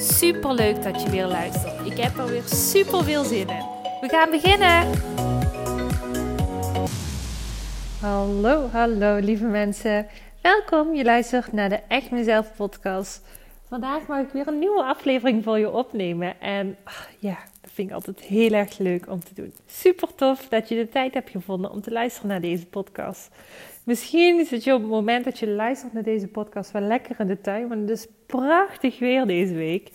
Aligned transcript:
Super 0.00 0.54
leuk 0.54 0.82
dat 0.82 1.02
je 1.02 1.10
weer 1.10 1.26
luistert. 1.26 1.86
Ik 1.86 1.98
heb 1.98 2.18
er 2.18 2.26
weer 2.26 2.42
super 2.42 3.04
veel 3.04 3.24
zin 3.24 3.48
in. 3.48 3.64
We 4.00 4.08
gaan 4.08 4.30
beginnen. 4.30 4.90
Hallo, 8.00 8.68
hallo 8.72 9.16
lieve 9.16 9.44
mensen. 9.44 10.06
Welkom, 10.42 10.94
je 10.94 11.04
luistert 11.04 11.52
naar 11.52 11.68
de 11.68 11.80
Echt 11.88 12.10
Mezelf 12.10 12.56
podcast. 12.56 13.22
Vandaag 13.68 14.06
mag 14.06 14.20
ik 14.20 14.28
weer 14.32 14.48
een 14.48 14.58
nieuwe 14.58 14.82
aflevering 14.82 15.44
voor 15.44 15.58
je 15.58 15.70
opnemen. 15.70 16.40
En 16.40 16.76
ach, 16.84 17.08
ja, 17.18 17.38
dat 17.68 17.76
vind 17.76 17.88
ik 17.88 17.94
altijd 17.94 18.20
heel 18.20 18.52
erg 18.52 18.78
leuk 18.78 19.08
om 19.08 19.20
te 19.20 19.34
doen. 19.34 19.52
Super 19.66 20.14
tof 20.14 20.48
dat 20.48 20.68
je 20.68 20.74
de 20.74 20.88
tijd 20.88 21.14
hebt 21.14 21.30
gevonden 21.30 21.70
om 21.70 21.80
te 21.80 21.90
luisteren 21.90 22.28
naar 22.28 22.40
deze 22.40 22.66
podcast. 22.66 23.30
Misschien 23.84 24.44
zit 24.46 24.64
je 24.64 24.74
op 24.74 24.80
het 24.80 24.90
moment 24.90 25.24
dat 25.24 25.38
je 25.38 25.48
luistert 25.48 25.92
naar 25.92 26.02
deze 26.02 26.28
podcast 26.28 26.70
wel 26.70 26.82
lekker 26.82 27.20
in 27.20 27.26
de 27.26 27.40
tuin, 27.40 27.68
want 27.68 27.80
het 27.80 27.90
is 27.90 28.06
prachtig 28.26 28.98
weer 28.98 29.26
deze 29.26 29.54
week. 29.54 29.90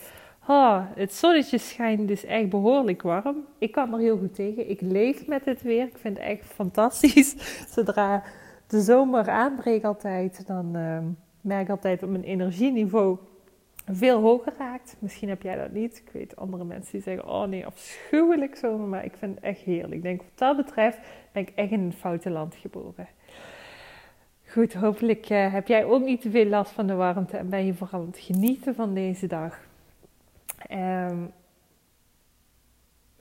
Oh, 0.48 0.82
het 0.96 1.14
zonnetje 1.14 1.58
schijnt 1.58 2.08
dus 2.08 2.26
echt 2.26 2.50
behoorlijk 2.50 3.02
warm. 3.02 3.46
Ik 3.58 3.72
kan 3.72 3.94
er 3.94 4.00
heel 4.00 4.18
goed 4.18 4.36
tegen. 4.36 4.70
Ik 4.70 4.82
leef 4.82 5.28
met 5.28 5.46
het 5.46 5.62
weer. 5.62 5.84
Ik 5.84 5.98
vind 5.98 6.18
het 6.18 6.28
echt 6.28 6.46
fantastisch. 6.46 7.36
Zodra 7.74 8.24
de 8.68 8.82
zomer 8.82 9.30
aanbreekt 9.30 9.86
altijd, 9.86 10.48
dan 10.48 10.76
uh, 10.76 10.98
merk 11.42 11.64
ik 11.64 11.70
altijd 11.70 12.00
dat 12.00 12.10
mijn 12.10 12.24
energieniveau 12.24 13.18
veel 13.86 14.22
hoger 14.22 14.54
raakt. 14.58 14.96
Misschien 15.00 15.30
heb 15.30 15.42
jij 15.42 15.56
dat 15.56 15.72
niet. 15.72 15.98
Ik 16.06 16.12
weet 16.12 16.36
andere 16.36 16.64
mensen 16.64 16.92
die 16.92 17.02
zeggen, 17.02 17.28
oh 17.28 17.44
nee, 17.44 17.66
afschuwelijk 17.66 18.56
zomer. 18.56 18.88
Maar 18.88 19.06
ik 19.06 19.14
vind 19.18 19.36
het 19.36 19.44
echt 19.44 19.60
heerlijk. 19.60 19.94
Ik 19.94 20.02
denk 20.02 20.22
wat 20.22 20.38
dat 20.38 20.58
betreft 20.58 20.98
ben 21.32 21.42
ik 21.42 21.52
echt 21.56 21.72
in 21.72 21.80
een 21.80 21.94
foute 21.94 22.30
land 22.30 22.56
geboren. 22.56 23.08
Goed, 24.48 24.74
hopelijk 24.74 25.30
uh, 25.30 25.54
heb 25.54 25.68
jij 25.68 25.86
ook 25.86 26.04
niet 26.04 26.22
te 26.22 26.32
veel 26.32 26.46
last 26.46 26.72
van 26.72 26.88
de 26.88 26.94
warmte 26.94 27.38
en 27.38 27.50
ben 27.50 27.66
je 27.66 27.74
vooral 27.74 28.00
aan 28.00 28.06
het 28.06 28.20
genieten 28.20 28.76
van 28.76 28.94
deze 28.94 29.28
dag. 29.28 29.60
Um, 30.72 31.32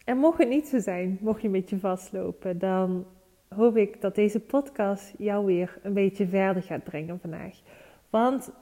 en 0.04 0.18
mocht 0.18 0.38
het 0.38 0.48
niet 0.48 0.68
zo 0.68 0.78
zijn, 0.78 1.18
mocht 1.20 1.40
je 1.40 1.46
een 1.46 1.52
beetje 1.52 1.78
vastlopen, 1.78 2.58
dan 2.58 3.06
hoop 3.48 3.76
ik 3.76 4.00
dat 4.00 4.14
deze 4.14 4.40
podcast 4.40 5.12
jou 5.18 5.46
weer 5.46 5.78
een 5.82 5.92
beetje 5.92 6.26
verder 6.26 6.62
gaat 6.62 6.84
brengen 6.84 7.18
vandaag. 7.20 7.60
Want 8.10 8.52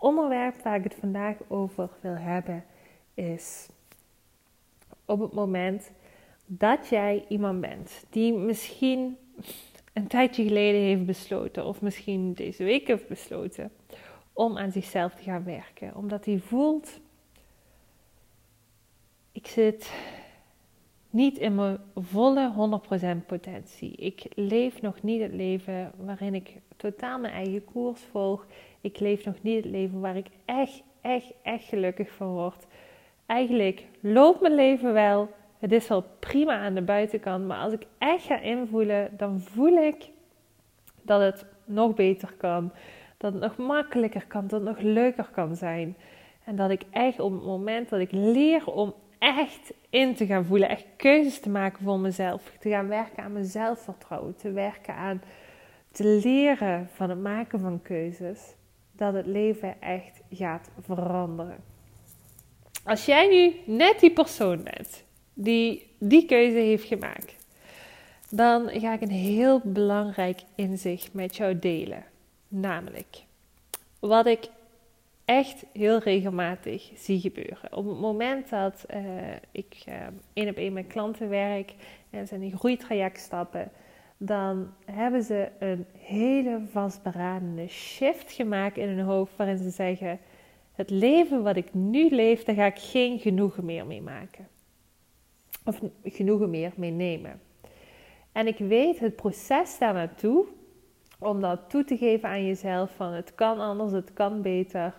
onderwerp 0.00 0.62
waar 0.62 0.76
ik 0.76 0.84
het 0.84 0.94
vandaag 0.94 1.36
over 1.48 1.88
wil 2.00 2.16
hebben 2.16 2.64
is 3.14 3.68
op 5.04 5.20
het 5.20 5.32
moment 5.32 5.90
dat 6.46 6.88
jij 6.88 7.24
iemand 7.28 7.60
bent 7.60 8.04
die 8.10 8.32
misschien 8.32 9.16
een 9.92 10.06
tijdje 10.06 10.42
geleden 10.42 10.80
heeft 10.80 11.06
besloten, 11.06 11.64
of 11.64 11.80
misschien 11.80 12.32
deze 12.32 12.64
week 12.64 12.86
heeft 12.86 13.08
besloten, 13.08 13.72
om 14.32 14.58
aan 14.58 14.72
zichzelf 14.72 15.14
te 15.14 15.22
gaan 15.22 15.44
werken. 15.44 15.96
Omdat 15.96 16.24
hij 16.24 16.38
voelt, 16.38 17.00
ik 19.32 19.46
zit 19.46 19.92
niet 21.10 21.38
in 21.38 21.54
mijn 21.54 21.78
volle 21.94 22.80
100% 23.22 23.26
potentie. 23.26 23.92
Ik 23.96 24.22
leef 24.34 24.80
nog 24.80 25.02
niet 25.02 25.22
het 25.22 25.32
leven 25.32 25.92
waarin 25.96 26.34
ik 26.34 26.56
totaal 26.76 27.18
mijn 27.18 27.34
eigen 27.34 27.64
koers 27.64 28.00
volg. 28.10 28.46
Ik 28.80 29.00
leef 29.00 29.24
nog 29.24 29.42
niet 29.42 29.64
het 29.64 29.72
leven 29.72 30.00
waar 30.00 30.16
ik 30.16 30.26
echt, 30.44 30.82
echt, 31.00 31.32
echt 31.42 31.64
gelukkig 31.64 32.10
van 32.10 32.28
word. 32.28 32.66
Eigenlijk 33.26 33.84
loopt 34.00 34.40
mijn 34.40 34.54
leven 34.54 34.92
wel, 34.92 35.28
het 35.58 35.72
is 35.72 35.88
wel 35.88 36.04
prima 36.18 36.58
aan 36.58 36.74
de 36.74 36.82
buitenkant, 36.82 37.46
maar 37.46 37.58
als 37.58 37.72
ik 37.72 37.86
echt 37.98 38.24
ga 38.24 38.40
invoelen, 38.40 39.10
dan 39.16 39.40
voel 39.40 39.76
ik 39.76 40.10
dat 41.02 41.20
het 41.20 41.44
nog 41.64 41.94
beter 41.94 42.34
kan. 42.36 42.72
Dat 43.16 43.32
het 43.32 43.42
nog 43.42 43.56
makkelijker 43.56 44.26
kan, 44.26 44.46
dat 44.46 44.60
het 44.60 44.68
nog 44.68 44.80
leuker 44.80 45.28
kan 45.32 45.56
zijn. 45.56 45.96
En 46.44 46.56
dat 46.56 46.70
ik 46.70 46.82
echt 46.90 47.20
op 47.20 47.32
het 47.32 47.44
moment 47.44 47.88
dat 47.88 48.00
ik 48.00 48.12
leer 48.12 48.66
om 48.66 48.94
echt 49.20 49.72
in 49.90 50.14
te 50.14 50.26
gaan 50.26 50.44
voelen, 50.44 50.68
echt 50.68 50.86
keuzes 50.96 51.40
te 51.40 51.48
maken 51.48 51.82
voor 51.84 51.98
mezelf, 51.98 52.52
te 52.60 52.68
gaan 52.68 52.88
werken 52.88 53.22
aan 53.22 53.32
mijn 53.32 53.44
zelfvertrouwen, 53.44 54.36
te 54.36 54.50
werken 54.50 54.94
aan 54.94 55.22
te 55.92 56.04
leren 56.04 56.88
van 56.94 57.10
het 57.10 57.20
maken 57.20 57.60
van 57.60 57.82
keuzes, 57.82 58.40
dat 58.92 59.14
het 59.14 59.26
leven 59.26 59.82
echt 59.82 60.20
gaat 60.30 60.68
veranderen. 60.80 61.56
Als 62.84 63.04
jij 63.04 63.28
nu 63.28 63.74
net 63.76 64.00
die 64.00 64.12
persoon 64.12 64.62
bent 64.62 65.04
die 65.34 65.86
die 65.98 66.26
keuze 66.26 66.58
heeft 66.58 66.84
gemaakt, 66.84 67.34
dan 68.30 68.68
ga 68.68 68.92
ik 68.92 69.00
een 69.00 69.10
heel 69.10 69.60
belangrijk 69.64 70.40
inzicht 70.54 71.12
met 71.12 71.36
jou 71.36 71.58
delen. 71.58 72.04
Namelijk, 72.48 73.22
wat 73.98 74.26
ik 74.26 74.48
echt 75.30 75.64
heel 75.72 75.98
regelmatig 75.98 76.90
zie 76.94 77.20
gebeuren. 77.20 77.76
Op 77.76 77.86
het 77.86 77.98
moment 77.98 78.48
dat 78.48 78.84
uh, 78.94 79.02
ik 79.50 79.84
uh, 79.88 79.94
één 80.32 80.48
op 80.48 80.56
één 80.56 80.72
met 80.72 80.86
klanten 80.86 81.28
werk 81.28 81.74
en 82.10 82.26
ze 82.26 82.34
in 82.34 82.42
een 82.42 82.58
groeitraject 82.58 83.20
stappen, 83.20 83.70
dan 84.16 84.74
hebben 84.84 85.22
ze 85.22 85.48
een 85.58 85.86
hele 85.98 86.60
vastberadende 86.70 87.68
shift 87.68 88.32
gemaakt 88.32 88.76
in 88.76 88.88
hun 88.88 89.04
hoofd 89.04 89.36
waarin 89.36 89.58
ze 89.58 89.70
zeggen: 89.70 90.18
Het 90.72 90.90
leven 90.90 91.42
wat 91.42 91.56
ik 91.56 91.74
nu 91.74 92.08
leef, 92.08 92.44
daar 92.44 92.54
ga 92.54 92.66
ik 92.66 92.78
geen 92.78 93.18
genoegen 93.18 93.64
meer 93.64 93.86
mee 93.86 94.02
maken 94.02 94.48
of 95.64 95.80
genoegen 96.04 96.50
meer 96.50 96.72
mee 96.76 96.90
nemen. 96.90 97.40
En 98.32 98.46
ik 98.46 98.58
weet 98.58 98.98
het 98.98 99.16
proces 99.16 99.78
daar 99.78 99.94
naartoe, 99.94 100.46
om 101.18 101.40
dat 101.40 101.60
toe 101.68 101.84
te 101.84 101.96
geven 101.96 102.28
aan 102.28 102.46
jezelf 102.46 102.90
van 102.96 103.12
het 103.12 103.34
kan 103.34 103.60
anders, 103.60 103.92
het 103.92 104.12
kan 104.12 104.42
beter, 104.42 104.94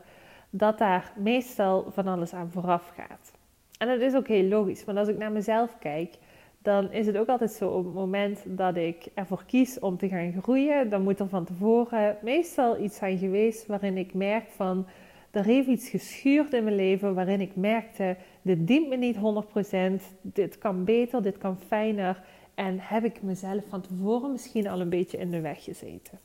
dat 0.52 0.78
daar 0.78 1.14
meestal 1.16 1.86
van 1.92 2.08
alles 2.08 2.34
aan 2.34 2.52
vooraf 2.52 2.92
gaat. 2.96 3.32
En 3.78 3.88
dat 3.88 4.00
is 4.00 4.16
ook 4.16 4.28
heel 4.28 4.48
logisch, 4.48 4.86
want 4.86 4.98
als 4.98 5.08
ik 5.08 5.18
naar 5.18 5.32
mezelf 5.32 5.78
kijk, 5.80 6.18
dan 6.62 6.92
is 6.92 7.06
het 7.06 7.18
ook 7.18 7.28
altijd 7.28 7.52
zo 7.52 7.70
op 7.70 7.86
het 7.86 7.94
moment 7.94 8.40
dat 8.46 8.76
ik 8.76 9.08
ervoor 9.14 9.44
kies 9.46 9.80
om 9.80 9.98
te 9.98 10.08
gaan 10.08 10.42
groeien, 10.42 10.90
dan 10.90 11.02
moet 11.04 11.20
er 11.20 11.30
van 11.30 11.46
tevoren 11.46 12.18
meestal 12.22 12.80
iets 12.80 12.98
zijn 12.98 13.18
geweest 13.18 13.66
waarin 13.66 13.98
ik 13.98 14.14
merk 14.14 14.50
van 14.50 14.86
er 15.32 15.44
heeft 15.44 15.68
iets 15.68 15.90
geschuurd 15.90 16.54
in 16.54 16.64
mijn 16.64 16.76
leven 16.76 17.14
waarin 17.14 17.42
ik 17.42 17.56
merkte, 17.56 18.18
dit 18.42 18.68
dient 18.68 18.90
me 18.90 18.96
niet 18.96 19.16
100%, 19.16 20.18
dit 20.22 20.58
kan 20.58 20.84
beter, 20.84 21.24
dit 21.24 21.38
kan 21.38 21.58
fijner. 21.68 22.24
En 22.54 22.80
heb 22.80 23.04
ik 23.04 23.22
mezelf 23.22 23.64
van 23.70 23.82
tevoren 23.82 24.32
misschien 24.32 24.68
al 24.68 24.82
een 24.82 24.90
beetje 24.90 25.18
in 25.18 25.32
de 25.32 25.42
weg 25.42 25.64
gezeten. 25.64 26.20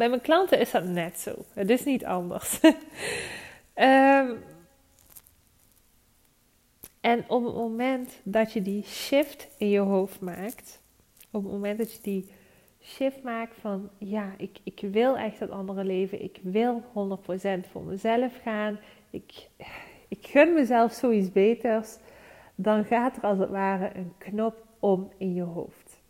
Bij 0.00 0.08
mijn 0.08 0.20
klanten 0.20 0.58
is 0.58 0.70
dat 0.70 0.84
net 0.84 1.18
zo. 1.18 1.34
Het 1.54 1.70
is 1.70 1.84
niet 1.84 2.04
anders. 2.04 2.62
um, 2.62 2.74
en 7.00 7.24
op 7.28 7.44
het 7.44 7.54
moment 7.54 8.20
dat 8.22 8.52
je 8.52 8.62
die 8.62 8.84
shift 8.84 9.48
in 9.58 9.68
je 9.68 9.78
hoofd 9.78 10.20
maakt, 10.20 10.82
op 11.30 11.42
het 11.42 11.52
moment 11.52 11.78
dat 11.78 11.92
je 11.92 11.98
die 12.02 12.30
shift 12.82 13.22
maak 13.22 13.50
van 13.60 13.90
ja, 13.98 14.34
ik, 14.36 14.58
ik 14.62 14.80
wil 14.90 15.16
echt 15.16 15.38
dat 15.38 15.50
andere 15.50 15.84
leven. 15.84 16.22
Ik 16.22 16.38
wil 16.42 16.82
100% 16.82 17.70
voor 17.70 17.82
mezelf 17.82 18.32
gaan. 18.42 18.78
Ik, 19.10 19.48
ik 20.08 20.26
gun 20.26 20.54
mezelf 20.54 20.92
zoiets 20.92 21.32
beters. 21.32 21.96
Dan 22.54 22.84
gaat 22.84 23.16
er 23.16 23.22
als 23.22 23.38
het 23.38 23.50
ware 23.50 23.90
een 23.94 24.12
knop 24.18 24.66
om 24.78 25.12
in 25.16 25.34
je 25.34 25.42
hoofd. 25.42 26.00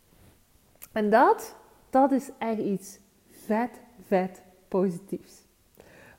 En 0.92 1.10
dat, 1.10 1.56
dat 1.90 2.12
is 2.12 2.30
echt 2.38 2.58
iets 2.58 2.98
vet, 3.44 3.80
vet 4.06 4.42
positiefs. 4.68 5.48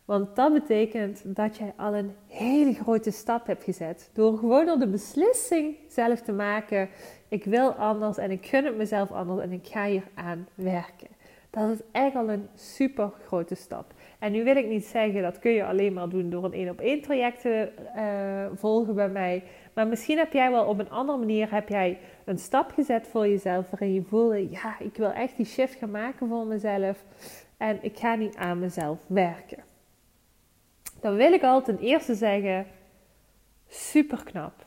Want 0.05 0.35
dat 0.35 0.53
betekent 0.53 1.21
dat 1.35 1.57
jij 1.57 1.73
al 1.77 1.95
een 1.95 2.15
hele 2.27 2.73
grote 2.73 3.11
stap 3.11 3.47
hebt 3.47 3.63
gezet. 3.63 4.09
Door 4.13 4.37
gewoon 4.37 4.65
door 4.65 4.79
de 4.79 4.87
beslissing 4.87 5.75
zelf 5.87 6.21
te 6.21 6.31
maken: 6.31 6.89
ik 7.27 7.43
wil 7.43 7.71
anders 7.71 8.17
en 8.17 8.31
ik 8.31 8.45
gun 8.45 8.65
het 8.65 8.77
mezelf 8.77 9.11
anders 9.11 9.41
en 9.41 9.51
ik 9.51 9.67
ga 9.67 9.85
hier 9.85 10.03
aan 10.13 10.47
werken. 10.55 11.07
Dat 11.49 11.69
is 11.69 11.79
echt 11.91 12.15
al 12.15 12.29
een 12.29 12.47
super 12.55 13.11
grote 13.25 13.55
stap. 13.55 13.93
En 14.21 14.31
nu 14.31 14.43
wil 14.43 14.55
ik 14.55 14.67
niet 14.67 14.85
zeggen 14.85 15.21
dat 15.21 15.39
kun 15.39 15.51
je 15.51 15.65
alleen 15.65 15.93
maar 15.93 16.09
doen 16.09 16.29
door 16.29 16.43
een 16.43 16.53
één 16.53 16.69
op 16.69 16.79
één 16.79 17.01
traject 17.01 17.41
te 17.41 17.71
uh, 17.95 18.57
volgen 18.59 18.95
bij 18.95 19.09
mij. 19.09 19.43
Maar 19.73 19.87
misschien 19.87 20.17
heb 20.17 20.33
jij 20.33 20.51
wel 20.51 20.65
op 20.65 20.79
een 20.79 20.89
andere 20.89 21.17
manier 21.17 21.51
heb 21.51 21.69
jij 21.69 21.97
een 22.25 22.37
stap 22.37 22.71
gezet 22.71 23.07
voor 23.07 23.27
jezelf 23.27 23.69
waarin 23.69 23.93
je 23.93 24.03
voelde, 24.03 24.49
ja, 24.49 24.79
ik 24.79 24.95
wil 24.95 25.11
echt 25.11 25.37
die 25.37 25.45
shift 25.45 25.75
gaan 25.75 25.91
maken 25.91 26.27
voor 26.27 26.45
mezelf 26.45 27.03
en 27.57 27.77
ik 27.81 27.97
ga 27.97 28.15
niet 28.15 28.35
aan 28.35 28.59
mezelf 28.59 28.99
werken 29.07 29.63
dan 31.01 31.15
wil 31.15 31.33
ik 31.33 31.43
al 31.43 31.61
ten 31.61 31.77
eerste 31.77 32.15
zeggen: 32.15 32.65
Super 33.67 34.23
knap. 34.23 34.65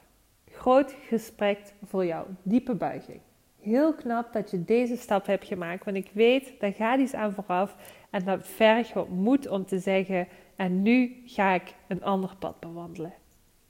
Groot 0.51 0.97
gesprek 1.09 1.59
voor 1.85 2.05
jou. 2.05 2.27
Diepe 2.43 2.75
buiging. 2.75 3.21
Heel 3.65 3.95
knap 3.95 4.33
dat 4.33 4.51
je 4.51 4.65
deze 4.65 4.97
stap 4.97 5.27
hebt 5.27 5.47
gemaakt. 5.47 5.85
Want 5.85 5.97
ik 5.97 6.11
weet, 6.13 6.53
daar 6.59 6.73
gaat 6.73 7.01
iets 7.01 7.15
aan 7.15 7.33
vooraf. 7.33 7.77
En 8.11 8.25
dat 8.25 8.49
vergt 8.49 8.93
wat 8.93 9.09
moed 9.09 9.49
om 9.49 9.65
te 9.67 9.79
zeggen. 9.79 10.29
En 10.57 10.83
nu 10.83 11.23
ga 11.27 11.55
ik 11.55 11.75
een 11.89 12.05
ander 12.05 12.37
pad 12.39 12.61
bewandelen. 12.61 13.13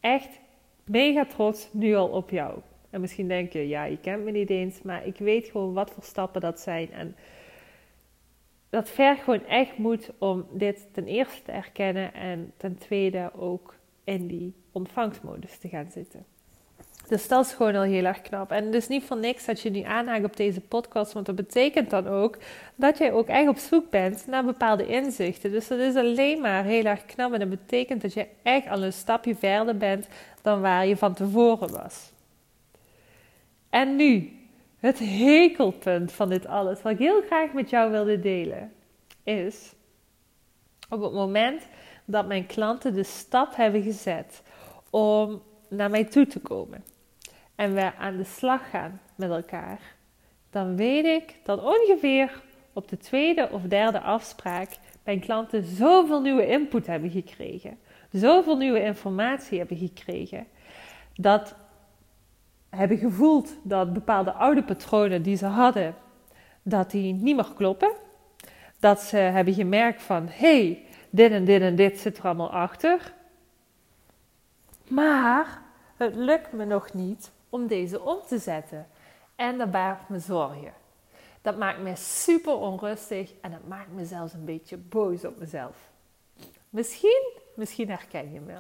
Echt 0.00 0.41
mega 0.85 1.25
trots 1.25 1.69
nu 1.73 1.94
al 1.94 2.08
op 2.08 2.31
jou. 2.31 2.58
En 2.91 3.00
misschien 3.00 3.29
denk 3.29 3.52
je, 3.52 3.69
ja, 3.69 3.85
je 3.85 3.99
kent 3.99 4.25
me 4.25 4.31
niet 4.31 4.50
eens. 4.50 4.82
Maar 4.82 5.06
ik 5.06 5.19
weet 5.19 5.46
gewoon 5.46 5.73
wat 5.73 5.91
voor 5.91 6.02
stappen 6.02 6.40
dat 6.40 6.61
zijn. 6.61 6.93
En 6.93 7.17
dat 8.70 8.90
vergt 8.90 9.23
gewoon 9.23 9.47
echt 9.47 9.79
moed 9.79 10.11
om 10.19 10.47
dit 10.52 10.88
ten 10.93 11.06
eerste 11.06 11.43
te 11.43 11.52
erkennen. 11.52 12.14
En 12.14 12.52
ten 12.56 12.79
tweede 12.79 13.31
ook 13.37 13.75
in 14.05 14.26
die 14.26 14.55
ontvangstmodus 14.73 15.58
te 15.58 15.69
gaan 15.69 15.90
zitten. 15.90 16.26
Dus 17.08 17.28
dat 17.28 17.46
is 17.46 17.52
gewoon 17.52 17.74
al 17.74 17.82
heel 17.82 18.04
erg 18.04 18.20
knap. 18.20 18.50
En 18.50 18.70
dus 18.70 18.88
niet 18.88 19.04
voor 19.04 19.16
niks 19.16 19.44
dat 19.44 19.60
je 19.60 19.70
nu 19.70 19.82
aanhaakt 19.82 20.24
op 20.24 20.36
deze 20.36 20.60
podcast, 20.60 21.12
want 21.12 21.26
dat 21.26 21.34
betekent 21.34 21.90
dan 21.90 22.06
ook 22.06 22.38
dat 22.74 22.98
jij 22.98 23.12
ook 23.12 23.26
echt 23.26 23.48
op 23.48 23.58
zoek 23.58 23.90
bent 23.90 24.26
naar 24.26 24.44
bepaalde 24.44 24.86
inzichten. 24.86 25.50
Dus 25.50 25.68
dat 25.68 25.78
is 25.78 25.94
alleen 25.94 26.40
maar 26.40 26.64
heel 26.64 26.84
erg 26.84 27.04
knap 27.04 27.32
en 27.32 27.38
dat 27.38 27.50
betekent 27.50 28.02
dat 28.02 28.12
je 28.12 28.26
echt 28.42 28.68
al 28.68 28.82
een 28.82 28.92
stapje 28.92 29.34
verder 29.34 29.76
bent 29.76 30.08
dan 30.42 30.60
waar 30.60 30.86
je 30.86 30.96
van 30.96 31.14
tevoren 31.14 31.72
was. 31.72 32.12
En 33.70 33.96
nu, 33.96 34.38
het 34.78 34.98
hekelpunt 34.98 36.12
van 36.12 36.28
dit 36.28 36.46
alles, 36.46 36.82
wat 36.82 36.92
ik 36.92 36.98
heel 36.98 37.22
graag 37.22 37.52
met 37.52 37.70
jou 37.70 37.90
wilde 37.90 38.20
delen, 38.20 38.72
is 39.22 39.72
op 40.88 41.02
het 41.02 41.12
moment 41.12 41.62
dat 42.04 42.26
mijn 42.26 42.46
klanten 42.46 42.94
de 42.94 43.02
stap 43.02 43.56
hebben 43.56 43.82
gezet 43.82 44.42
om 44.90 45.42
naar 45.68 45.90
mij 45.90 46.04
toe 46.04 46.26
te 46.26 46.40
komen 46.40 46.84
en 47.54 47.74
we 47.74 47.94
aan 47.98 48.16
de 48.16 48.24
slag 48.24 48.70
gaan 48.70 49.00
met 49.14 49.30
elkaar, 49.30 49.80
dan 50.50 50.76
weet 50.76 51.04
ik 51.04 51.36
dat 51.42 51.62
ongeveer 51.62 52.42
op 52.72 52.88
de 52.88 52.96
tweede 52.96 53.48
of 53.50 53.62
derde 53.62 54.00
afspraak 54.00 54.68
mijn 55.04 55.20
klanten 55.20 55.64
zoveel 55.64 56.20
nieuwe 56.20 56.46
input 56.46 56.86
hebben 56.86 57.10
gekregen, 57.10 57.78
zoveel 58.10 58.56
nieuwe 58.56 58.82
informatie 58.82 59.58
hebben 59.58 59.76
gekregen, 59.76 60.46
dat 61.14 61.54
hebben 62.70 62.98
gevoeld 62.98 63.56
dat 63.62 63.92
bepaalde 63.92 64.32
oude 64.32 64.62
patronen 64.62 65.22
die 65.22 65.36
ze 65.36 65.46
hadden, 65.46 65.94
dat 66.62 66.90
die 66.90 67.14
niet 67.14 67.36
meer 67.36 67.52
kloppen. 67.56 67.92
Dat 68.78 69.00
ze 69.00 69.16
hebben 69.16 69.54
gemerkt 69.54 70.02
van, 70.02 70.26
hey, 70.30 70.84
dit 71.10 71.30
en 71.30 71.44
dit 71.44 71.60
en 71.60 71.76
dit 71.76 71.98
zit 71.98 72.18
er 72.18 72.24
allemaal 72.24 72.50
achter. 72.50 73.12
Maar 74.88 75.62
het 75.96 76.14
lukt 76.14 76.52
me 76.52 76.64
nog 76.64 76.92
niet 76.92 77.30
om 77.54 77.66
deze 77.66 78.02
om 78.02 78.18
te 78.26 78.38
zetten. 78.38 78.86
En 79.36 79.58
dat 79.58 79.70
baart 79.70 80.08
me 80.08 80.18
zorgen. 80.18 80.72
Dat 81.42 81.58
maakt 81.58 81.78
me 81.78 81.96
super 81.96 82.56
onrustig 82.56 83.32
en 83.40 83.50
dat 83.50 83.66
maakt 83.68 83.92
me 83.92 84.04
zelfs 84.04 84.32
een 84.32 84.44
beetje 84.44 84.76
boos 84.76 85.24
op 85.24 85.38
mezelf. 85.38 85.76
Misschien, 86.70 87.32
misschien 87.54 87.88
herken 87.88 88.32
je 88.32 88.40
me. 88.40 88.54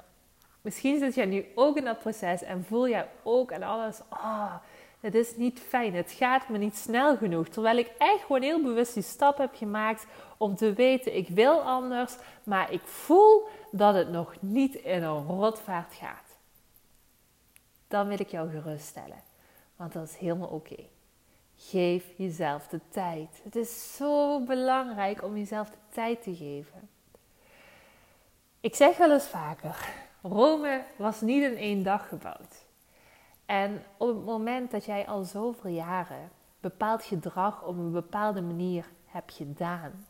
Misschien 0.60 0.98
zit 0.98 1.14
jij 1.14 1.24
nu 1.24 1.44
ook 1.54 1.76
in 1.76 1.84
dat 1.84 1.98
proces 1.98 2.42
en 2.42 2.64
voel 2.64 2.88
jij 2.88 3.08
ook 3.22 3.50
en 3.50 3.62
alles. 3.62 4.00
Oh, 4.10 4.54
het 5.00 5.14
is 5.14 5.36
niet 5.36 5.60
fijn. 5.60 5.94
Het 5.94 6.12
gaat 6.12 6.48
me 6.48 6.58
niet 6.58 6.76
snel 6.76 7.16
genoeg. 7.16 7.48
Terwijl 7.48 7.76
ik 7.76 7.90
echt 7.98 8.20
gewoon 8.20 8.42
heel 8.42 8.62
bewust 8.62 8.94
die 8.94 9.02
stap 9.02 9.38
heb 9.38 9.54
gemaakt 9.54 10.06
om 10.36 10.56
te 10.56 10.72
weten: 10.72 11.16
ik 11.16 11.28
wil 11.28 11.60
anders, 11.60 12.16
maar 12.42 12.72
ik 12.72 12.82
voel 12.82 13.48
dat 13.70 13.94
het 13.94 14.10
nog 14.10 14.34
niet 14.40 14.74
in 14.74 15.02
een 15.02 15.26
rotvaart 15.26 15.94
gaat 15.94 16.23
dan 17.94 18.08
wil 18.08 18.20
ik 18.20 18.28
jou 18.28 18.50
geruststellen. 18.50 19.22
Want 19.76 19.92
dat 19.92 20.08
is 20.08 20.16
helemaal 20.16 20.48
oké. 20.48 20.84
Geef 21.56 22.04
jezelf 22.16 22.66
de 22.66 22.80
tijd. 22.88 23.40
Het 23.44 23.56
is 23.56 23.96
zo 23.96 24.44
belangrijk 24.44 25.22
om 25.22 25.36
jezelf 25.36 25.70
de 25.70 25.76
tijd 25.88 26.22
te 26.22 26.36
geven. 26.36 26.88
Ik 28.60 28.74
zeg 28.74 28.96
wel 28.96 29.12
eens 29.12 29.26
vaker: 29.26 29.88
Rome 30.22 30.84
was 30.96 31.20
niet 31.20 31.42
in 31.42 31.56
één 31.56 31.82
dag 31.82 32.08
gebouwd. 32.08 32.66
En 33.46 33.84
op 33.96 34.08
het 34.08 34.24
moment 34.24 34.70
dat 34.70 34.84
jij 34.84 35.06
al 35.06 35.22
zoveel 35.22 35.70
jaren 35.70 36.30
bepaald 36.60 37.02
gedrag 37.02 37.62
op 37.62 37.76
een 37.76 37.92
bepaalde 37.92 38.42
manier 38.42 38.90
hebt 39.06 39.32
gedaan, 39.32 40.06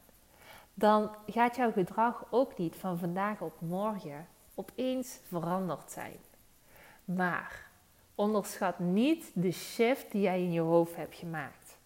dan 0.74 1.10
gaat 1.26 1.56
jouw 1.56 1.72
gedrag 1.72 2.24
ook 2.30 2.58
niet 2.58 2.76
van 2.76 2.98
vandaag 2.98 3.40
op 3.40 3.60
morgen 3.60 4.26
opeens 4.54 5.18
veranderd 5.28 5.90
zijn. 5.90 6.16
Maar 7.04 7.72
Onderschat 8.14 8.78
niet 8.78 9.30
de 9.34 9.52
shift 9.52 10.10
die 10.10 10.20
jij 10.20 10.40
in 10.40 10.52
je 10.52 10.60
hoofd 10.60 10.96
hebt 10.96 11.16
gemaakt. 11.16 11.78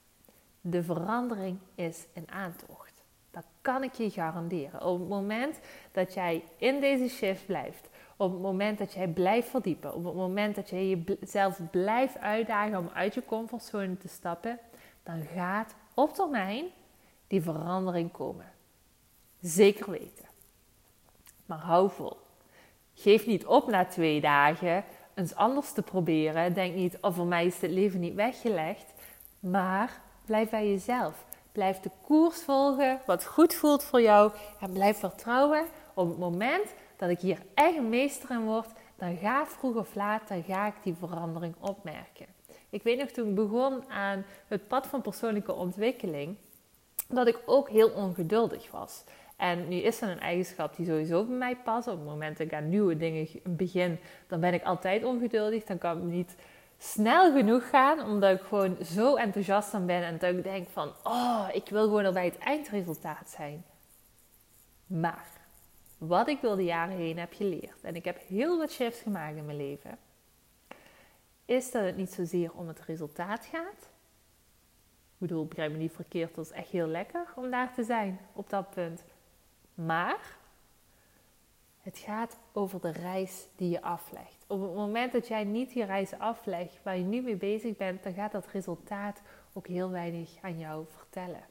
De 0.60 0.82
verandering 0.82 1.58
is 1.74 2.06
een 2.14 2.30
aantocht. 2.30 3.02
Dat 3.30 3.44
kan 3.60 3.82
ik 3.82 3.92
je 3.92 4.10
garanderen. 4.10 4.82
Op 4.82 4.98
het 4.98 5.08
moment 5.08 5.58
dat 5.92 6.14
jij 6.14 6.44
in 6.56 6.80
deze 6.80 7.08
shift 7.08 7.46
blijft, 7.46 7.88
op 8.16 8.32
het 8.32 8.40
moment 8.40 8.78
dat 8.78 8.92
jij 8.92 9.08
blijft 9.08 9.48
verdiepen, 9.48 9.94
op 9.94 10.04
het 10.04 10.14
moment 10.14 10.54
dat 10.54 10.68
jij 10.70 11.04
jezelf 11.20 11.60
blijft 11.70 12.18
uitdagen 12.18 12.78
om 12.78 12.90
uit 12.92 13.14
je 13.14 13.24
comfortzone 13.24 13.96
te 13.96 14.08
stappen, 14.08 14.58
dan 15.02 15.22
gaat 15.34 15.74
op 15.94 16.14
termijn 16.14 16.64
die 17.26 17.42
verandering 17.42 18.12
komen. 18.12 18.52
Zeker 19.40 19.90
weten. 19.90 20.24
Maar 21.46 21.58
hou 21.58 21.90
vol. 21.90 22.16
Geef 22.94 23.26
niet 23.26 23.46
op 23.46 23.70
na 23.70 23.84
twee 23.84 24.20
dagen 24.20 24.84
eens 25.18 25.34
anders 25.34 25.72
te 25.72 25.82
proberen. 25.82 26.54
Denk 26.54 26.74
niet, 26.74 26.98
oh 27.00 27.14
voor 27.14 27.26
mij 27.26 27.46
is 27.46 27.60
het 27.60 27.70
leven 27.70 28.00
niet 28.00 28.14
weggelegd. 28.14 28.94
Maar 29.40 30.00
blijf 30.24 30.50
bij 30.50 30.68
jezelf. 30.68 31.24
Blijf 31.52 31.80
de 31.80 31.90
koers 32.02 32.42
volgen, 32.42 33.00
wat 33.06 33.24
goed 33.24 33.54
voelt 33.54 33.84
voor 33.84 34.02
jou. 34.02 34.32
En 34.60 34.72
blijf 34.72 34.98
vertrouwen 34.98 35.64
op 35.94 36.08
het 36.08 36.18
moment 36.18 36.74
dat 36.96 37.10
ik 37.10 37.18
hier 37.18 37.42
echt 37.54 37.80
meester 37.80 38.30
in 38.30 38.44
word, 38.44 38.68
dan 38.96 39.16
ga 39.16 39.46
vroeg 39.46 39.76
of 39.76 39.94
laat, 39.94 40.28
dan 40.28 40.42
ga 40.42 40.66
ik 40.66 40.74
die 40.82 40.94
verandering 40.94 41.54
opmerken. 41.60 42.26
Ik 42.70 42.82
weet 42.82 42.98
nog 42.98 43.08
toen 43.08 43.28
ik 43.28 43.34
begon 43.34 43.90
aan 43.90 44.24
het 44.46 44.68
pad 44.68 44.86
van 44.86 45.00
persoonlijke 45.00 45.54
ontwikkeling, 45.54 46.36
dat 47.08 47.26
ik 47.26 47.40
ook 47.46 47.68
heel 47.68 47.90
ongeduldig 47.90 48.70
was. 48.70 49.04
En 49.38 49.68
nu 49.68 49.76
is 49.76 49.98
dat 49.98 50.08
een 50.08 50.20
eigenschap 50.20 50.76
die 50.76 50.86
sowieso 50.86 51.24
bij 51.24 51.36
mij 51.36 51.56
past. 51.56 51.88
Op 51.88 51.98
het 51.98 52.06
moment 52.06 52.38
dat 52.38 52.46
ik 52.46 52.52
aan 52.52 52.68
nieuwe 52.68 52.96
dingen 52.96 53.28
begin, 53.42 53.98
dan 54.26 54.40
ben 54.40 54.54
ik 54.54 54.62
altijd 54.62 55.04
ongeduldig. 55.04 55.64
Dan 55.64 55.78
kan 55.78 55.96
ik 55.96 56.02
niet 56.02 56.36
snel 56.78 57.32
genoeg 57.32 57.68
gaan, 57.68 58.00
omdat 58.00 58.40
ik 58.40 58.46
gewoon 58.46 58.76
zo 58.84 59.16
enthousiast 59.16 59.74
aan 59.74 59.86
ben. 59.86 60.02
En 60.02 60.18
dat 60.18 60.34
ik 60.34 60.42
denk 60.42 60.68
van, 60.68 60.92
oh, 61.02 61.48
ik 61.52 61.68
wil 61.68 61.82
gewoon 61.82 62.04
al 62.04 62.12
bij 62.12 62.24
het 62.24 62.38
eindresultaat 62.38 63.30
zijn. 63.30 63.64
Maar, 64.86 65.26
wat 65.98 66.28
ik 66.28 66.40
door 66.40 66.56
de 66.56 66.64
jaren 66.64 66.96
heen 66.96 67.18
heb 67.18 67.32
geleerd, 67.32 67.80
en 67.82 67.96
ik 67.96 68.04
heb 68.04 68.18
heel 68.26 68.58
wat 68.58 68.70
shifts 68.70 69.00
gemaakt 69.00 69.36
in 69.36 69.46
mijn 69.46 69.56
leven, 69.56 69.98
is 71.44 71.70
dat 71.70 71.84
het 71.84 71.96
niet 71.96 72.12
zozeer 72.12 72.52
om 72.52 72.68
het 72.68 72.80
resultaat 72.80 73.46
gaat. 73.46 73.90
Ik 75.12 75.26
bedoel, 75.26 75.46
begrijp 75.46 75.72
me 75.72 75.78
niet 75.78 75.92
verkeerd, 75.92 76.34
dat 76.34 76.44
is 76.44 76.52
echt 76.52 76.68
heel 76.68 76.86
lekker 76.86 77.26
om 77.34 77.50
daar 77.50 77.74
te 77.74 77.84
zijn 77.84 78.20
op 78.32 78.50
dat 78.50 78.70
punt. 78.70 79.04
Maar 79.84 80.36
het 81.80 81.98
gaat 81.98 82.38
over 82.52 82.80
de 82.80 82.90
reis 82.90 83.46
die 83.56 83.70
je 83.70 83.82
aflegt. 83.82 84.44
Op 84.46 84.62
het 84.62 84.74
moment 84.74 85.12
dat 85.12 85.28
jij 85.28 85.44
niet 85.44 85.72
die 85.72 85.84
reis 85.84 86.18
aflegt 86.18 86.78
waar 86.82 86.96
je 86.96 87.04
nu 87.04 87.20
mee 87.20 87.36
bezig 87.36 87.76
bent, 87.76 88.02
dan 88.02 88.12
gaat 88.12 88.32
dat 88.32 88.46
resultaat 88.46 89.22
ook 89.52 89.66
heel 89.66 89.90
weinig 89.90 90.30
aan 90.42 90.58
jou 90.58 90.84
vertellen. 90.96 91.42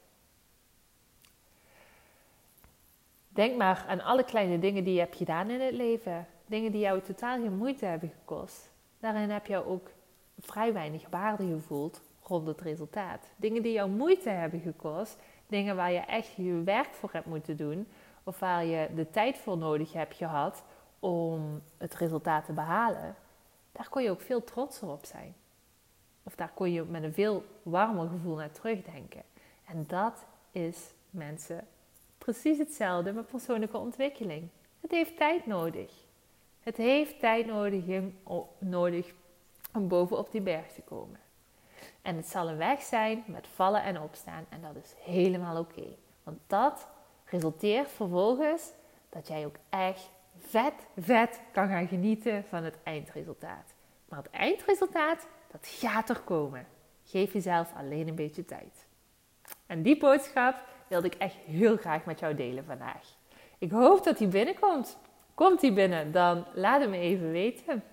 Denk 3.28 3.56
maar 3.56 3.84
aan 3.88 4.00
alle 4.00 4.24
kleine 4.24 4.58
dingen 4.58 4.84
die 4.84 4.94
je 4.94 5.00
hebt 5.00 5.16
gedaan 5.16 5.50
in 5.50 5.60
het 5.60 5.74
leven. 5.74 6.26
Dingen 6.46 6.72
die 6.72 6.80
jou 6.80 7.00
totaal 7.00 7.40
geen 7.40 7.56
moeite 7.56 7.84
hebben 7.84 8.12
gekost. 8.18 8.70
Daarin 9.00 9.30
heb 9.30 9.46
je 9.46 9.66
ook 9.66 9.90
vrij 10.38 10.72
weinig 10.72 11.08
waarde 11.10 11.46
gevoeld 11.46 12.00
rond 12.22 12.46
het 12.46 12.60
resultaat. 12.60 13.30
Dingen 13.36 13.62
die 13.62 13.72
jou 13.72 13.90
moeite 13.90 14.30
hebben 14.30 14.60
gekost. 14.60 15.18
Dingen 15.46 15.76
waar 15.76 15.92
je 15.92 15.98
echt 15.98 16.34
je 16.36 16.62
werk 16.64 16.94
voor 16.94 17.10
hebt 17.12 17.26
moeten 17.26 17.56
doen 17.56 17.86
of 18.28 18.38
waar 18.38 18.64
je 18.64 18.88
de 18.94 19.10
tijd 19.10 19.38
voor 19.38 19.58
nodig 19.58 19.92
hebt 19.92 20.14
gehad 20.14 20.62
om 20.98 21.62
het 21.76 21.94
resultaat 21.94 22.44
te 22.44 22.52
behalen, 22.52 23.14
daar 23.72 23.88
kon 23.88 24.02
je 24.02 24.10
ook 24.10 24.20
veel 24.20 24.44
trotser 24.44 24.88
op 24.88 25.04
zijn. 25.04 25.34
Of 26.22 26.34
daar 26.34 26.50
kon 26.54 26.72
je 26.72 26.82
met 26.82 27.02
een 27.02 27.12
veel 27.12 27.44
warmer 27.62 28.08
gevoel 28.08 28.36
naar 28.36 28.50
terugdenken. 28.50 29.22
En 29.64 29.84
dat 29.86 30.24
is 30.50 30.92
mensen 31.10 31.66
precies 32.18 32.58
hetzelfde 32.58 33.12
met 33.12 33.26
persoonlijke 33.26 33.76
ontwikkeling. 33.76 34.48
Het 34.80 34.90
heeft 34.90 35.16
tijd 35.16 35.46
nodig. 35.46 35.92
Het 36.60 36.76
heeft 36.76 37.20
tijd 37.20 37.46
nodig, 37.46 38.02
nodig 38.58 39.14
om 39.74 39.88
bovenop 39.88 40.30
die 40.30 40.40
berg 40.40 40.72
te 40.72 40.82
komen. 40.82 41.20
En 42.02 42.16
het 42.16 42.26
zal 42.26 42.48
een 42.48 42.56
weg 42.56 42.82
zijn 42.82 43.24
met 43.26 43.46
vallen 43.46 43.82
en 43.82 44.00
opstaan. 44.00 44.46
En 44.48 44.60
dat 44.62 44.76
is 44.84 44.94
helemaal 44.98 45.58
oké. 45.58 45.86
Want 46.22 46.38
dat 46.46 46.88
resulteert 47.30 47.90
vervolgens 47.90 48.72
dat 49.08 49.28
jij 49.28 49.46
ook 49.46 49.56
echt 49.68 50.10
vet, 50.38 50.74
vet 50.96 51.40
kan 51.52 51.68
gaan 51.68 51.88
genieten 51.88 52.44
van 52.48 52.64
het 52.64 52.78
eindresultaat. 52.82 53.74
Maar 54.08 54.22
het 54.22 54.30
eindresultaat, 54.30 55.26
dat 55.50 55.66
gaat 55.66 56.08
er 56.08 56.20
komen. 56.20 56.66
Geef 57.04 57.32
jezelf 57.32 57.72
alleen 57.76 58.08
een 58.08 58.14
beetje 58.14 58.44
tijd. 58.44 58.86
En 59.66 59.82
die 59.82 59.98
boodschap 59.98 60.62
wilde 60.86 61.06
ik 61.06 61.14
echt 61.14 61.34
heel 61.34 61.76
graag 61.76 62.04
met 62.04 62.18
jou 62.18 62.34
delen 62.34 62.64
vandaag. 62.64 63.16
Ik 63.58 63.70
hoop 63.70 64.04
dat 64.04 64.18
die 64.18 64.28
binnenkomt. 64.28 64.98
Komt 65.34 65.60
die 65.60 65.72
binnen, 65.72 66.12
dan 66.12 66.46
laat 66.54 66.80
het 66.80 66.90
me 66.90 66.98
even 66.98 67.30
weten. 67.30 67.84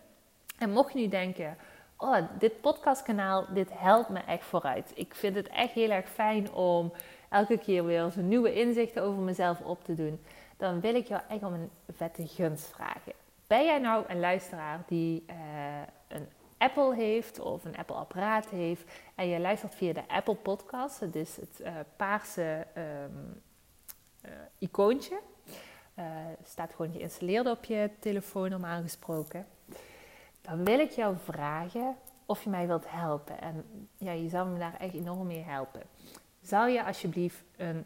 En 0.58 0.72
mocht 0.72 0.94
je 0.94 1.00
nu 1.00 1.08
denken, 1.08 1.58
oh, 1.98 2.18
dit 2.40 2.62
podcastkanaal, 2.62 3.46
dit 3.50 3.70
helpt 3.74 4.10
me 4.10 4.20
echt 4.20 4.46
vooruit. 4.46 4.92
Ik 4.96 5.16
vind 5.16 5.36
het 5.36 5.48
echt 5.48 5.74
heel 5.74 5.90
erg 5.90 6.10
fijn 6.10 6.54
om 6.54 6.94
elke 7.30 7.58
keer 7.58 7.86
weer 7.86 8.12
zo'n 8.12 8.28
nieuwe 8.28 8.54
inzichten 8.54 9.04
over 9.04 9.22
mezelf 9.22 9.62
op 9.62 9.84
te 9.84 9.96
doen. 9.96 10.20
Dan 10.58 10.80
wil 10.80 10.96
ik 10.96 11.08
jou 11.08 11.22
echt 11.30 11.44
om 11.44 11.54
een 11.54 11.70
vette 11.92 12.28
gunst 12.28 12.68
vragen. 12.68 13.14
Ben 13.48 13.66
jij 13.66 13.80
nou 13.80 14.04
een 14.08 14.20
luisteraar 14.20 14.84
die 14.88 15.24
uh, 15.30 15.36
een 16.08 16.28
Apple 16.58 16.96
heeft 16.96 17.40
of 17.40 17.66
een 17.66 17.78
Apple 17.78 17.96
apparaat 17.96 18.50
heeft 18.50 18.84
en 19.16 19.28
je 19.28 19.40
luistert 19.40 19.76
via 19.76 19.94
de 19.94 20.08
Apple 20.08 20.36
podcast, 20.36 21.00
dat 21.00 21.16
is 21.16 21.36
het 21.36 21.60
uh, 21.62 21.68
paarse 21.96 22.68
um, 22.78 23.42
uh, 24.26 24.32
icoontje. 24.58 25.20
Staat 26.44 26.74
gewoon 26.76 26.92
geïnstalleerd 26.92 27.48
op 27.48 27.64
je 27.64 27.90
telefoon 28.00 28.50
normaal 28.50 28.82
gesproken. 28.82 29.48
Dan 30.42 30.64
wil 30.64 30.80
ik 30.80 30.92
jou 30.92 31.16
vragen 31.24 31.96
of 32.26 32.44
je 32.44 32.50
mij 32.50 32.68
wilt 32.68 32.86
helpen. 32.88 33.42
En 33.42 33.88
ja, 33.98 34.12
je 34.12 34.30
zou 34.30 34.50
me 34.50 34.60
daar 34.60 34.76
echt 34.80 34.94
enorm 34.94 35.28
mee 35.28 35.44
helpen. 35.44 35.82
Zou 36.46 36.70
je 36.70 36.86
alsjeblieft 36.86 37.44
een 37.58 37.86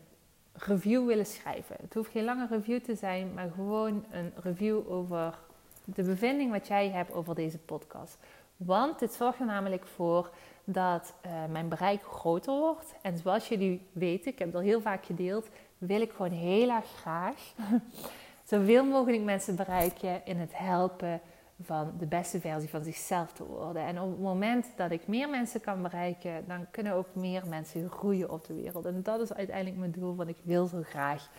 review 0.53 1.05
willen 1.05 1.25
schrijven? 1.25 1.75
Het 1.81 1.93
hoeft 1.93 2.11
geen 2.11 2.23
lange 2.23 2.47
review 2.49 2.79
te 2.79 2.95
zijn, 2.95 3.33
maar 3.33 3.51
gewoon 3.55 4.05
een 4.11 4.31
review 4.43 4.91
over 4.91 5.37
de 5.83 6.03
bevinding 6.03 6.51
wat 6.51 6.67
jij 6.67 6.89
hebt 6.89 7.13
over 7.13 7.35
deze 7.35 7.57
podcast. 7.57 8.17
Want 8.57 8.99
dit 8.99 9.13
zorgt 9.13 9.39
er 9.39 9.45
namelijk 9.45 9.87
voor 9.87 10.29
dat 10.63 11.13
uh, 11.25 11.31
mijn 11.49 11.69
bereik 11.69 12.01
groter 12.03 12.53
wordt. 12.53 12.93
En 13.01 13.17
zoals 13.17 13.47
jullie 13.47 13.87
weten, 13.91 14.31
ik 14.31 14.39
heb 14.39 14.47
het 14.47 14.57
al 14.57 14.61
heel 14.61 14.81
vaak 14.81 15.05
gedeeld, 15.05 15.47
wil 15.77 16.01
ik 16.01 16.11
gewoon 16.11 16.31
heel 16.31 16.69
erg 16.69 16.85
graag 16.85 17.53
zoveel 18.43 18.85
mogelijk 18.85 19.23
mensen 19.23 19.55
bereiken 19.55 20.25
in 20.25 20.37
het 20.37 20.57
helpen 20.57 21.21
van 21.63 21.93
de 21.97 22.05
beste 22.05 22.39
versie 22.39 22.69
van 22.69 22.83
zichzelf 22.83 23.31
te 23.31 23.43
worden. 23.45 23.81
En 23.81 24.01
op 24.01 24.09
het 24.09 24.19
moment 24.19 24.65
dat 24.75 24.91
ik 24.91 25.07
meer 25.07 25.29
mensen 25.29 25.61
kan 25.61 25.81
bereiken, 25.81 26.43
dan 26.47 26.65
kunnen 26.71 26.93
ook 26.93 27.07
meer 27.15 27.43
mensen 27.47 27.89
groeien 27.89 28.29
op 28.29 28.45
de 28.45 28.53
wereld. 28.53 28.85
En 28.85 29.03
dat 29.03 29.21
is 29.21 29.33
uiteindelijk 29.33 29.77
mijn 29.77 29.91
doel, 29.91 30.15
want 30.15 30.29
ik 30.29 30.37
wil 30.43 30.65
zo 30.65 30.81
graag 30.83 31.29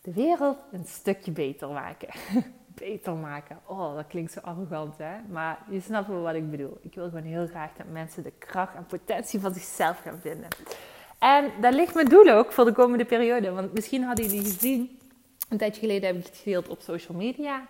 de 0.00 0.12
wereld 0.12 0.58
een 0.72 0.84
stukje 0.84 1.30
beter 1.30 1.68
maken. 1.68 2.08
beter 2.74 3.14
maken. 3.14 3.58
Oh, 3.66 3.94
dat 3.94 4.06
klinkt 4.06 4.32
zo 4.32 4.40
arrogant, 4.40 4.98
hè? 4.98 5.14
Maar 5.28 5.58
je 5.70 5.80
snapt 5.80 6.08
wel 6.08 6.22
wat 6.22 6.34
ik 6.34 6.50
bedoel. 6.50 6.78
Ik 6.80 6.94
wil 6.94 7.08
gewoon 7.08 7.22
heel 7.22 7.46
graag 7.46 7.70
dat 7.76 7.86
mensen 7.90 8.22
de 8.22 8.32
kracht 8.38 8.74
en 8.74 8.86
potentie 8.86 9.40
van 9.40 9.54
zichzelf 9.54 10.00
gaan 10.00 10.18
vinden. 10.20 10.48
En 11.18 11.50
dat 11.60 11.74
ligt 11.74 11.94
mijn 11.94 12.08
doel 12.08 12.28
ook 12.28 12.52
voor 12.52 12.64
de 12.64 12.72
komende 12.72 13.04
periode. 13.04 13.50
Want 13.50 13.72
misschien 13.72 14.02
hadden 14.02 14.24
jullie 14.24 14.42
gezien, 14.42 14.98
een 15.48 15.58
tijdje 15.58 15.80
geleden 15.80 16.06
heb 16.06 16.18
ik 16.18 16.26
het 16.26 16.36
gedeeld 16.36 16.68
op 16.68 16.80
social 16.80 17.18
media. 17.18 17.66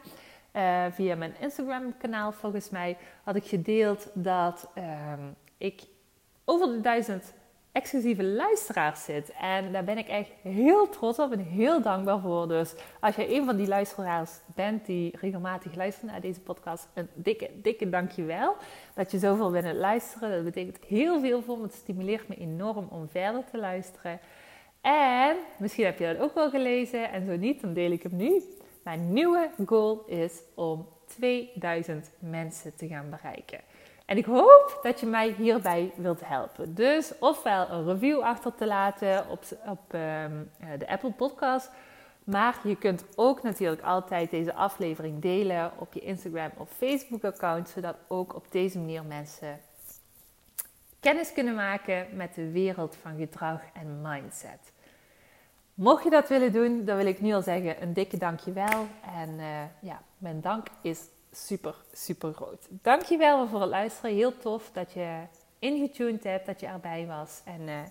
Uh, 0.57 0.85
via 0.91 1.17
mijn 1.17 1.35
Instagram 1.41 1.97
kanaal 1.99 2.33
volgens 2.33 2.71
mij 2.71 2.97
had 3.25 3.37
ik 3.37 3.45
gedeeld 3.45 4.11
dat 4.15 4.71
uh, 4.79 5.13
ik 5.59 5.83
over 6.45 6.67
de 6.67 6.81
duizend 6.81 7.33
exclusieve 7.73 8.25
luisteraars 8.25 9.05
zit. 9.05 9.33
En 9.41 9.73
daar 9.73 9.85
ben 9.85 9.99
ik 9.99 10.09
echt 10.09 10.31
heel 10.43 10.89
trots 10.89 11.19
op 11.19 11.33
en 11.33 11.39
heel 11.39 11.83
dankbaar 11.83 12.21
voor. 12.21 12.49
Dus 12.49 12.75
als 13.01 13.17
jij 13.17 13.37
een 13.37 13.45
van 13.45 13.57
die 13.57 13.69
luisteraars 13.69 14.31
bent 14.55 14.87
die 14.87 15.17
regelmatig 15.21 15.75
luistert 15.75 16.11
naar 16.11 16.21
deze 16.21 16.41
podcast, 16.41 16.89
een 16.95 17.09
dikke, 17.15 17.51
dikke 17.63 17.89
dankjewel 17.89 18.57
dat 18.95 19.11
je 19.11 19.19
zoveel 19.19 19.51
bent 19.51 19.77
luisteren. 19.77 20.31
Dat 20.31 20.45
betekent 20.45 20.85
heel 20.85 21.21
veel 21.21 21.43
voor 21.43 21.57
me. 21.57 21.63
Het 21.63 21.75
stimuleert 21.75 22.29
me 22.29 22.37
enorm 22.37 22.87
om 22.91 23.09
verder 23.09 23.45
te 23.51 23.59
luisteren. 23.59 24.21
En 24.81 25.37
misschien 25.59 25.85
heb 25.85 25.99
je 25.99 26.13
dat 26.13 26.23
ook 26.23 26.35
wel 26.35 26.51
gelezen 26.51 27.11
en 27.11 27.27
zo 27.27 27.37
niet, 27.37 27.61
dan 27.61 27.73
deel 27.73 27.91
ik 27.91 28.03
hem 28.03 28.17
nu. 28.17 28.43
Mijn 28.83 29.13
nieuwe 29.13 29.51
goal 29.67 30.05
is 30.07 30.43
om 30.55 30.89
2000 31.07 32.11
mensen 32.19 32.75
te 32.77 32.89
gaan 32.89 33.11
bereiken. 33.11 33.61
En 34.07 34.17
ik 34.17 34.25
hoop 34.25 34.79
dat 34.83 35.01
je 35.01 35.07
mij 35.07 35.31
hierbij 35.31 35.93
wilt 35.97 36.21
helpen. 36.25 36.75
Dus 36.75 37.13
ofwel 37.19 37.71
een 37.71 37.85
review 37.85 38.21
achter 38.21 38.55
te 38.55 38.67
laten 38.67 39.29
op, 39.29 39.45
op 39.67 39.95
ehm, 39.95 40.33
eh, 40.59 40.69
de 40.79 40.89
Apple 40.89 41.13
Podcast. 41.13 41.71
Maar 42.25 42.61
je 42.65 42.77
kunt 42.77 43.05
ook 43.15 43.43
natuurlijk 43.43 43.83
altijd 43.83 44.31
deze 44.31 44.55
aflevering 44.55 45.23
delen 45.23 45.73
op 45.79 45.93
je 45.93 46.01
Instagram 46.01 46.51
of 46.57 46.71
Facebook 46.71 47.25
account. 47.25 47.69
Zodat 47.69 47.97
ook 48.09 48.35
op 48.35 48.47
deze 48.51 48.79
manier 48.79 49.05
mensen 49.05 49.61
kennis 51.01 51.33
kunnen 51.33 51.55
maken 51.55 52.07
met 52.17 52.35
de 52.35 52.51
wereld 52.51 52.97
van 53.03 53.17
gedrag 53.17 53.61
en 53.75 54.01
mindset. 54.01 54.73
Mocht 55.75 56.05
je 56.05 56.11
dat 56.11 56.29
willen 56.29 56.53
doen, 56.53 56.85
dan 56.85 56.97
wil 56.97 57.07
ik 57.07 57.21
nu 57.21 57.33
al 57.33 57.43
zeggen 57.43 57.83
een 57.83 57.93
dikke 57.93 58.17
dankjewel. 58.17 58.87
En 59.17 59.29
uh, 59.29 59.63
ja, 59.81 60.03
mijn 60.19 60.41
dank 60.41 60.67
is 60.83 61.01
super, 61.31 61.75
super 61.93 62.33
groot. 62.33 62.67
Dankjewel 62.71 63.49
voor 63.49 63.61
het 63.61 63.71
luisteren. 63.71 64.15
Heel 64.15 64.39
tof 64.39 64.71
dat 64.73 64.93
je 64.93 65.21
ingetuned 65.59 66.25
hebt, 66.25 66.47
dat 66.47 66.61
je 66.61 66.67
erbij 66.67 67.07
was. 67.07 67.41
En 67.45 67.69
ik 67.69 67.91